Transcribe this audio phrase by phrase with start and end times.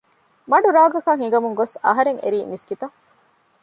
[0.49, 2.95] މަޑު ރާގަކަށް ހިނގަމުން ގޮސް އަހަރެން އެރީ މިސްކިތަށް